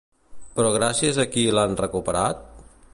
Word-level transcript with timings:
Però 0.59 0.71
gràcies 0.77 1.21
a 1.23 1.27
qui 1.37 1.45
l'han 1.59 1.79
recuperat? 1.85 2.45